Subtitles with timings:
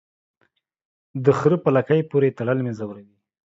[1.23, 3.15] د خره په لکۍ پوري تړل مې زوروي.